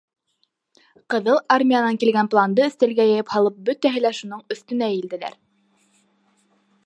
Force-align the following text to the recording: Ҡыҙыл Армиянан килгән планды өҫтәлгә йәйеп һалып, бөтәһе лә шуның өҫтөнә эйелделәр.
Ҡыҙыл 1.13 1.35
Армиянан 1.55 1.99
килгән 2.03 2.29
планды 2.35 2.63
өҫтәлгә 2.69 3.05
йәйеп 3.11 3.29
һалып, 3.35 3.61
бөтәһе 3.69 4.03
лә 4.07 4.13
шуның 4.21 4.43
өҫтөнә 4.57 4.91
эйелделәр. 4.95 5.39